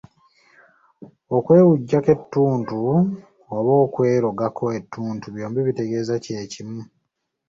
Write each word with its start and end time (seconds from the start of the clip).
Okwewujjako 1.37 2.09
ettuntu 2.17 2.77
oba 3.55 3.73
okwerogako 3.83 4.63
ettuntu 4.79 5.25
byombi 5.35 5.59
bitegeeza 5.67 6.15
kye 6.23 6.41
kimu. 6.51 6.81